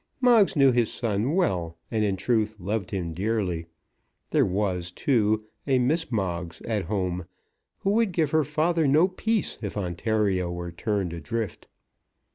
[0.19, 3.67] Moggs knew his son well, and in truth loved him dearly.
[4.31, 7.25] There was, too, a Miss Moggs at home,
[7.77, 11.67] who would give her father no peace if Ontario were turned adrift.